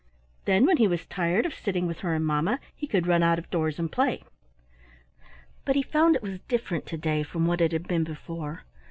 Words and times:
Then 0.45 0.65
when 0.65 0.77
he 0.77 0.87
was 0.87 1.05
tired 1.05 1.45
of 1.45 1.53
sitting 1.53 1.85
with 1.85 1.99
her 1.99 2.15
and 2.15 2.25
mamma, 2.25 2.59
he 2.75 2.87
could 2.87 3.05
run 3.05 3.21
out 3.21 3.37
of 3.37 3.47
doors 3.51 3.77
and 3.77 3.91
play. 3.91 4.23
But 5.63 5.75
he 5.75 5.83
found 5.83 6.15
it 6.15 6.23
was 6.23 6.39
different 6.47 6.87
to 6.87 6.97
day 6.97 7.21
from 7.21 7.45
what 7.45 7.61
it 7.61 7.71
had 7.71 7.87
been 7.87 8.03
before. 8.05 8.63